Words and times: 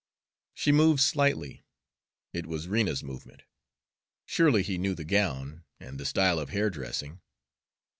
She 0.55 0.71
moved 0.71 0.99
slightly; 0.99 1.63
it 2.33 2.47
was 2.47 2.67
Rena's 2.67 3.03
movement. 3.03 3.43
Surely 4.25 4.63
he 4.63 4.79
knew 4.79 4.95
the 4.95 5.03
gown, 5.05 5.63
and 5.79 5.99
the 5.99 6.07
style 6.07 6.39
of 6.39 6.49
hair 6.49 6.71
dressing! 6.71 7.21